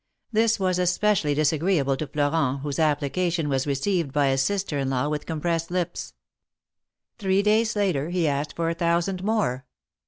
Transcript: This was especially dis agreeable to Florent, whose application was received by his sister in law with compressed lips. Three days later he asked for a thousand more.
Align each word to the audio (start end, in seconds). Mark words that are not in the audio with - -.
This 0.31 0.59
was 0.59 0.79
especially 0.79 1.35
dis 1.35 1.53
agreeable 1.53 1.95
to 1.97 2.07
Florent, 2.07 2.61
whose 2.61 2.79
application 2.79 3.49
was 3.49 3.67
received 3.67 4.11
by 4.11 4.29
his 4.29 4.41
sister 4.41 4.79
in 4.79 4.89
law 4.89 5.07
with 5.09 5.27
compressed 5.27 5.69
lips. 5.69 6.15
Three 7.19 7.43
days 7.43 7.75
later 7.75 8.09
he 8.09 8.27
asked 8.27 8.55
for 8.55 8.67
a 8.67 8.73
thousand 8.73 9.23
more. 9.23 9.67